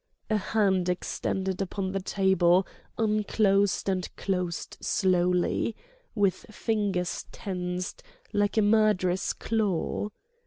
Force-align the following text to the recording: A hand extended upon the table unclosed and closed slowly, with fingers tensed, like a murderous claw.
A 0.31 0.37
hand 0.37 0.89
extended 0.89 1.61
upon 1.61 1.91
the 1.91 1.99
table 1.99 2.65
unclosed 2.97 3.87
and 3.87 4.09
closed 4.15 4.77
slowly, 4.81 5.75
with 6.15 6.47
fingers 6.49 7.27
tensed, 7.31 8.01
like 8.33 8.57
a 8.57 8.63
murderous 8.63 9.31
claw. 9.31 10.09